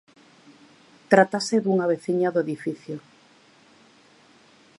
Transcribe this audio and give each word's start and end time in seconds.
Trátase 1.11 1.55
dunha 1.61 1.89
veciña 1.93 2.29
do 2.33 2.43
edificio. 2.45 2.97